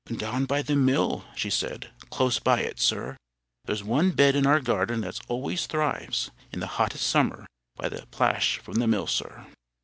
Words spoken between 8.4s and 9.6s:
from the mill, sir."